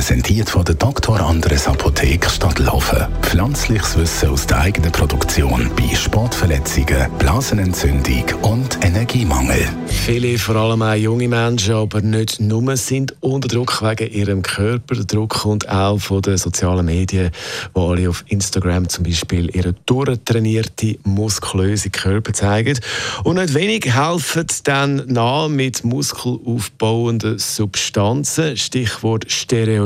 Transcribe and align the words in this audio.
präsentiert 0.00 0.48
von 0.48 0.64
der 0.64 0.76
Dr. 0.76 1.20
Andres 1.20 1.68
Apotheke 1.68 2.30
Stadtlaufen. 2.30 3.06
Pflanzliches 3.20 3.98
Wissen 3.98 4.30
aus 4.30 4.46
der 4.46 4.60
eigenen 4.60 4.90
Produktion 4.92 5.70
bei 5.76 5.94
Sportverletzungen, 5.94 7.10
Blasenentzündung 7.18 8.24
und 8.40 8.82
Energiemangel. 8.82 9.68
Viele, 9.88 10.38
vor 10.38 10.56
allem 10.56 10.80
auch 10.80 10.94
junge 10.94 11.28
Menschen, 11.28 11.74
aber 11.74 12.00
nicht 12.00 12.40
nur, 12.40 12.78
sind 12.78 13.14
unter 13.20 13.48
Druck 13.48 13.82
wegen 13.82 14.10
ihrem 14.10 14.40
Körper. 14.40 14.94
Der 14.94 15.04
Druck 15.04 15.34
kommt 15.34 15.68
auch 15.68 15.98
von 15.98 16.22
den 16.22 16.38
sozialen 16.38 16.86
Medien, 16.86 17.30
wo 17.74 17.90
alle 17.90 18.08
auf 18.08 18.24
Instagram 18.28 18.88
zum 18.88 19.04
Beispiel 19.04 19.54
ihre 19.54 19.74
durchtrainierte, 19.84 20.96
muskulöse 21.04 21.90
Körper 21.90 22.32
zeigen. 22.32 22.80
Und 23.22 23.36
nicht 23.36 23.52
wenig 23.52 23.94
helfen 23.94 24.46
dann 24.64 25.02
nach 25.08 25.48
mit 25.48 25.84
muskelaufbauenden 25.84 27.38
Substanzen, 27.38 28.56
Stichwort 28.56 29.30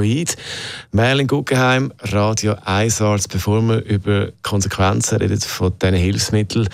Steroid. 0.04 0.36
Merlin 0.92 1.26
Guggenheim, 1.26 1.92
Radio 2.00 2.56
1 2.64 3.00
Arzt, 3.00 3.30
bevor 3.30 3.62
wir 3.62 3.84
über 3.84 4.32
Konsequenzen 4.42 5.18
reden 5.18 5.40
von 5.40 5.72
diesen 5.80 5.94
Hilfsmitteln. 5.94 6.68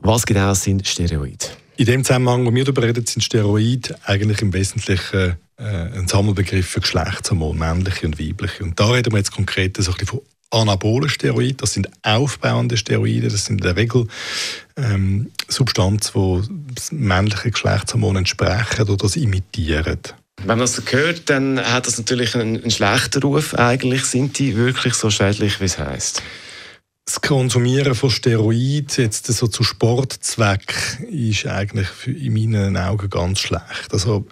Was 0.00 0.26
genau 0.26 0.54
sind 0.54 0.86
Steroide? 0.86 1.46
In 1.76 1.86
dem 1.86 2.04
Zusammenhang, 2.04 2.44
wo 2.44 2.54
wir 2.54 2.64
darüber 2.64 2.82
reden, 2.82 3.06
sind 3.06 3.22
Steroide 3.22 3.96
eigentlich 4.04 4.42
im 4.42 4.52
Wesentlichen 4.52 5.36
äh, 5.56 5.64
ein 5.64 6.08
Sammelbegriff 6.08 6.68
für 6.68 6.80
Geschlechtshormone, 6.80 7.58
männliche 7.58 8.06
und 8.06 8.18
weibliche. 8.18 8.64
Und 8.64 8.78
da 8.78 8.90
reden 8.90 9.12
wir 9.12 9.18
jetzt 9.18 9.32
konkret 9.32 9.76
so 9.76 9.92
von 9.92 10.20
anabolen 10.50 11.08
Steroiden. 11.08 11.58
Das 11.58 11.72
sind 11.72 11.88
aufbauende 12.02 12.76
Steroide. 12.76 13.28
Das 13.28 13.46
sind 13.46 13.60
in 13.60 13.64
der 13.64 13.76
Regel 13.76 14.06
ähm, 14.76 15.30
Substanzen, 15.48 16.12
die 16.14 16.74
das 16.74 16.92
männliche 16.92 17.52
Geschlechtshormon 17.52 18.16
entsprechen 18.16 18.82
oder 18.82 18.96
das 18.96 19.16
imitieren. 19.16 20.00
Wenn 20.42 20.58
man 20.58 20.60
das 20.60 20.82
hört, 20.90 21.30
dann 21.30 21.60
hat 21.60 21.86
das 21.86 21.98
natürlich 21.98 22.34
einen, 22.34 22.60
einen 22.60 22.70
schlechten 22.70 23.22
Ruf. 23.22 23.54
Eigentlich 23.54 24.04
sind 24.04 24.38
die 24.38 24.56
wirklich 24.56 24.94
so 24.94 25.10
schädlich, 25.10 25.60
wie 25.60 25.64
es 25.64 25.78
heißt 25.78 26.22
das 27.04 27.20
Konsumieren 27.20 27.94
von 27.94 28.10
Steroiden 28.10 28.86
jetzt 28.96 29.26
so 29.26 29.46
zu 29.46 29.64
Sportzweck 29.64 31.00
ist 31.10 31.46
eigentlich 31.46 31.88
in 32.06 32.32
meinen 32.32 32.76
Augen 32.76 33.10
ganz 33.10 33.40
schlecht. 33.40 33.92
Also 33.92 34.26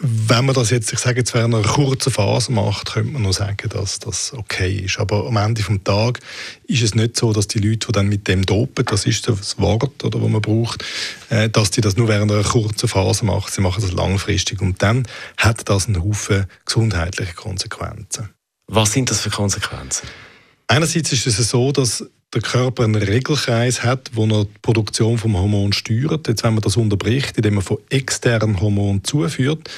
wenn 0.00 0.44
man 0.44 0.54
das 0.54 0.70
jetzt, 0.70 0.92
ich 0.92 0.98
sage 0.98 1.18
jetzt, 1.20 1.34
während 1.34 1.54
einer 1.54 1.66
kurzen 1.66 2.12
Phase 2.12 2.52
macht, 2.52 2.92
könnte 2.92 3.12
man 3.12 3.22
nur 3.22 3.32
sagen, 3.32 3.68
dass 3.68 3.98
das 3.98 4.32
okay 4.32 4.80
ist. 4.84 4.98
Aber 4.98 5.26
am 5.26 5.36
Ende 5.36 5.62
des 5.62 5.84
Tages 5.84 6.22
ist 6.66 6.82
es 6.82 6.94
nicht 6.94 7.16
so, 7.16 7.32
dass 7.32 7.48
die 7.48 7.58
Leute, 7.58 7.86
die 7.86 7.92
dann 7.92 8.08
mit 8.08 8.26
dem 8.28 8.44
dopen, 8.44 8.84
das 8.84 9.06
ist 9.06 9.28
das 9.28 9.58
Wort, 9.58 10.04
oder, 10.04 10.18
das 10.18 10.28
man 10.28 10.42
braucht, 10.42 10.84
äh, 11.30 11.48
dass 11.48 11.70
die 11.70 11.80
das 11.80 11.96
nur 11.96 12.08
während 12.08 12.32
einer 12.32 12.42
kurzen 12.42 12.88
Phase 12.88 13.24
machen. 13.24 13.50
Sie 13.50 13.60
machen 13.60 13.82
das 13.82 13.92
langfristig. 13.92 14.60
Und 14.60 14.82
dann 14.82 15.06
hat 15.36 15.68
das 15.68 15.86
einen 15.86 16.02
Haufen 16.02 16.46
gesundheitliche 16.64 17.34
Konsequenzen. 17.34 18.30
Was 18.66 18.92
sind 18.92 19.10
das 19.10 19.20
für 19.20 19.30
Konsequenzen? 19.30 20.08
Einerseits 20.66 21.12
ist 21.12 21.26
es 21.26 21.50
so, 21.50 21.72
dass 21.72 22.04
der 22.34 22.42
Körper 22.42 22.84
einen 22.84 22.96
Regelkreis 22.96 23.82
hat, 23.82 24.10
wo 24.14 24.26
er 24.26 24.44
die 24.44 24.50
Produktion 24.62 25.18
vom 25.18 25.36
Hormon 25.36 25.72
steuert. 25.72 26.28
Jetzt, 26.28 26.44
wenn 26.44 26.54
man 26.54 26.62
das 26.62 26.76
unterbricht, 26.76 27.36
indem 27.36 27.54
man 27.54 27.64
von 27.64 27.78
externen 27.90 28.60
Hormonen 28.60 29.04
zuführt, 29.04 29.70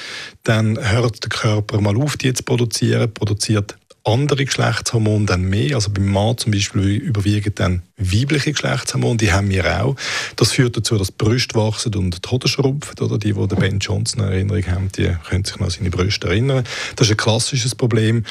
dann 0.43 0.77
hört 0.77 1.23
der 1.23 1.29
Körper 1.29 1.79
mal 1.81 1.95
auf, 1.97 2.17
die 2.17 2.33
zu 2.33 2.43
produzieren, 2.43 3.13
produziert 3.13 3.77
andere 4.07 4.45
Geschlechtshormone 4.45 5.25
dann 5.25 5.43
mehr. 5.43 5.75
Also 5.75 5.91
beim 5.91 6.11
Mann 6.11 6.37
zum 6.37 6.51
Beispiel 6.51 6.95
überwiegen 6.95 7.53
dann 7.55 7.83
weibliche 7.97 8.51
Geschlechtshormone, 8.51 9.17
die 9.17 9.31
haben 9.31 9.49
wir 9.49 9.83
auch. 9.83 9.95
Das 10.35 10.53
führt 10.53 10.77
dazu, 10.77 10.97
dass 10.97 11.07
die 11.07 11.15
Brüste 11.17 11.55
wachsen 11.55 11.93
und 11.95 12.25
die 12.25 12.29
Hoden 12.29 12.47
schrumpfen. 12.47 12.99
Oder 12.99 13.17
die, 13.17 13.33
die 13.33 13.55
Ben 13.55 13.79
Johnson 13.79 14.21
eine 14.21 14.31
Erinnerung 14.31 14.67
haben, 14.67 14.91
die 14.91 15.15
können 15.27 15.43
sich 15.43 15.57
noch 15.57 15.67
an 15.67 15.71
seine 15.71 15.89
Brüste 15.89 16.27
erinnern. 16.27 16.63
Das 16.95 17.07
ist 17.07 17.11
ein 17.11 17.17
klassisches 17.17 17.75
Problem. 17.75 18.25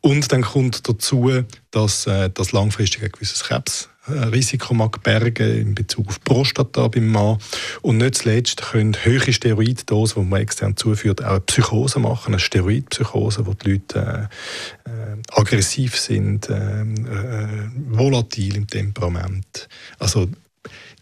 Und 0.00 0.30
dann 0.32 0.42
kommt 0.42 0.88
dazu, 0.88 1.30
dass 1.70 2.06
äh, 2.06 2.30
das 2.32 2.52
langfristig 2.52 3.02
ein 3.02 3.12
gewisses 3.12 3.44
Krebs 3.44 3.88
Risiko 4.08 4.74
mag 4.74 5.00
bergen 5.02 5.60
in 5.60 5.74
Bezug 5.74 6.08
auf 6.08 6.20
Prostata 6.24 6.88
beim 6.88 7.08
Mann. 7.08 7.38
Und 7.82 7.98
nicht 7.98 8.16
zuletzt 8.16 8.60
können 8.60 8.96
hohe 9.04 9.32
Steroiddosen, 9.32 10.22
die 10.22 10.28
man 10.28 10.40
extern 10.40 10.76
zuführt, 10.76 11.22
auch 11.22 11.30
eine 11.30 11.40
Psychose 11.40 12.00
machen, 12.00 12.32
eine 12.32 12.40
Steroidpsychose, 12.40 13.46
wo 13.46 13.54
die 13.54 13.72
Leute 13.72 14.28
äh, 14.81 14.81
aggressiv 15.34 15.98
sind, 15.98 16.48
äh, 16.48 16.82
äh, 16.82 17.70
volatil 17.90 18.56
im 18.56 18.66
Temperament. 18.66 19.68
Also 19.98 20.28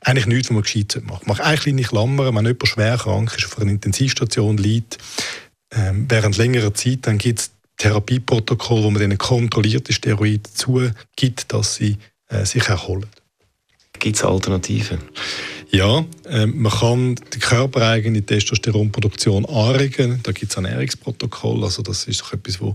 eigentlich 0.02 0.26
nichts, 0.26 0.48
was 0.48 0.54
man 0.54 0.62
gescheit 0.62 1.02
machen 1.04 1.24
Mach 1.26 1.40
eine 1.40 1.58
kleine 1.58 1.82
Klammer, 1.82 2.26
wenn 2.26 2.34
jemand 2.34 2.68
schwer 2.68 2.96
krank 2.96 3.34
ist, 3.36 3.46
auf 3.46 3.58
einer 3.58 3.70
Intensivstation 3.70 4.56
liegt, 4.56 4.98
äh, 5.70 5.92
während 5.92 6.36
längerer 6.36 6.74
Zeit, 6.74 7.06
dann 7.06 7.18
gibt 7.18 7.40
es 7.40 7.50
Therapieprotokoll, 7.76 8.82
wo 8.82 8.90
man 8.90 9.00
denen 9.00 9.18
kontrollierte 9.18 9.92
Steroide 9.92 10.50
zugibt, 10.52 11.52
dass 11.52 11.76
sie 11.76 11.96
äh, 12.28 12.44
sich 12.44 12.68
erholen. 12.68 13.06
Gibt 13.98 14.16
es 14.16 14.24
Alternativen? 14.24 14.98
Ja, 15.72 16.04
äh, 16.28 16.46
man 16.46 16.72
kann 16.72 17.14
die 17.32 17.38
körpereigene 17.38 18.22
Testosteronproduktion 18.22 19.46
anregen. 19.46 20.18
Da 20.24 20.32
gibt 20.32 20.50
es 20.50 20.56
Ernährungsprotokoll. 20.56 21.62
Also 21.62 21.82
das 21.82 22.08
ist 22.08 22.22
doch 22.22 22.32
etwas, 22.32 22.60
wo 22.60 22.74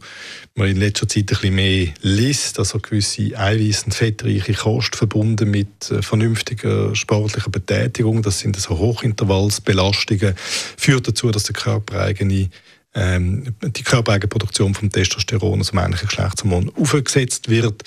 man 0.55 0.69
in 0.69 0.77
letzter 0.77 1.05
Zeit 1.05 1.23
ein 1.23 1.25
bisschen 1.25 1.55
mehr 1.55 1.87
liest. 2.01 2.57
Also 2.57 2.79
gewisse 2.79 3.37
eiweiß- 3.37 3.85
und 3.85 3.93
fettreiche 3.93 4.53
Kost 4.53 4.95
verbunden 4.95 5.51
mit 5.51 5.91
äh, 5.91 6.01
vernünftiger 6.01 6.95
sportlicher 6.95 7.49
Betätigung. 7.49 8.21
Das 8.21 8.39
sind 8.39 8.55
so 8.55 8.77
Hochintervallsbelastungen. 8.77 10.35
Führt 10.77 11.05
dazu, 11.05 11.31
dass 11.31 11.43
der 11.43 11.55
körpereigene 11.55 12.49
ähm, 12.97 13.53
die 13.61 13.83
körpereigene 13.83 14.29
Produktion 14.29 14.73
von 14.73 14.89
Testosteron, 14.89 15.59
also 15.59 15.75
männlichen 15.75 16.07
Geschlechtshormon, 16.07 16.71
aufgesetzt 16.79 17.49
wird. 17.49 17.83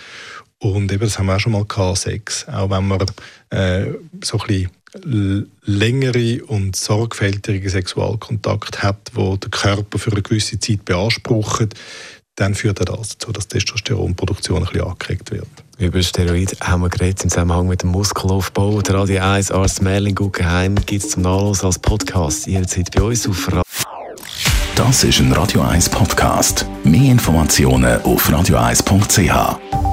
Und 0.61 0.91
eben, 0.91 1.01
das 1.01 1.19
haben 1.19 1.27
wir 1.27 1.37
auch 1.37 1.41
schon 1.41 1.53
mal 1.53 1.65
gehabt, 1.65 1.99
Sex. 1.99 2.47
Auch 2.49 2.71
wenn 2.71 2.89
man 2.89 3.01
äh, 3.51 3.87
so 4.25 4.39
ein 4.41 4.47
bisschen 4.47 4.71
längere 5.65 6.45
und 6.47 6.75
sorgfältige 6.75 7.69
Sexualkontakt 7.71 8.83
hat, 8.83 9.11
wo 9.15 9.37
der 9.37 9.51
Körper 9.51 9.99
für 9.99 10.13
eine 10.13 10.23
gewisse 10.23 10.59
Zeit 10.59 10.85
beansprucht, 10.85 11.75
dann 12.37 12.55
führt 12.55 12.79
das 12.81 12.87
dazu, 12.87 13.33
dass 13.33 13.49
die 13.49 13.59
Testosteronproduktion 13.59 14.59
ein 14.59 14.65
bisschen 14.65 14.89
angeregt 14.89 15.31
wird. 15.31 15.47
Über 15.79 16.03
Steroide 16.03 16.57
haben 16.61 16.83
wir 16.83 16.89
geredet 16.89 17.23
im 17.25 17.31
Zusammenhang 17.31 17.69
mit 17.69 17.83
dem 17.83 17.91
Muskelaufbau. 17.91 18.81
Der 18.83 18.97
Radio 18.97 19.23
1 19.23 19.51
Arzt 19.51 19.83
Merlin 19.83 20.15
Guggenheim 20.15 20.75
gibt 20.75 21.05
es 21.05 21.11
zum 21.11 21.23
Nachlass 21.23 21.65
als 21.65 21.79
Podcast 21.79 22.47
jederzeit 22.47 22.91
bei 22.93 23.03
uns 23.03 23.29
auf 23.29 23.47
Radio 23.49 23.63
Das 24.75 25.05
ist 25.05 25.21
ein 25.21 25.33
Radio 25.33 25.63
1 25.63 25.89
Podcast. 25.89 26.67
Mehr 26.85 27.13
Informationen 27.13 28.01
auf 28.03 28.29
radio1.ch. 28.29 29.88